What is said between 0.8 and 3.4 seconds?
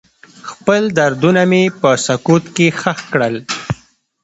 دردونه مې په سکوت کې ښخ کړل.